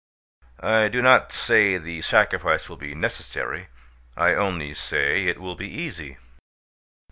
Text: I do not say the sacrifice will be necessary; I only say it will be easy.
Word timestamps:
I 0.63 0.87
do 0.87 0.99
not 1.03 1.31
say 1.31 1.77
the 1.77 2.01
sacrifice 2.01 2.67
will 2.67 2.75
be 2.77 2.95
necessary; 2.95 3.67
I 4.17 4.33
only 4.33 4.73
say 4.73 5.25
it 5.27 5.37
will 5.39 5.53
be 5.53 5.69
easy. 5.69 6.17